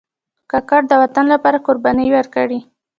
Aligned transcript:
کاکړ 0.51 0.81
د 0.87 0.91
وطن 1.03 1.25
لپاره 1.33 1.63
قربانۍ 1.67 2.07
ورکړي. 2.13 2.59